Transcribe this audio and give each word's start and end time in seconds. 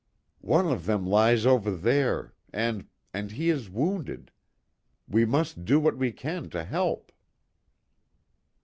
"One 0.41 0.65
of 0.65 0.87
them 0.87 1.05
lies 1.05 1.45
over 1.45 1.69
there, 1.69 2.33
and 2.51 2.87
and 3.13 3.29
he 3.33 3.51
is 3.51 3.69
wounded. 3.69 4.31
We 5.07 5.25
must 5.25 5.63
do 5.63 5.79
what 5.79 5.95
we 5.95 6.11
can 6.11 6.49
to 6.49 6.63
help." 6.63 7.11